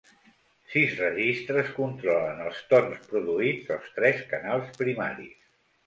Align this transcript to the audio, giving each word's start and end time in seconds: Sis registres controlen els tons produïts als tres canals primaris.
Sis 0.71 0.95
registres 1.01 1.69
controlen 1.75 2.43
els 2.47 2.63
tons 2.73 3.07
produïts 3.13 3.73
als 3.79 3.97
tres 4.01 4.29
canals 4.37 4.77
primaris. 4.85 5.43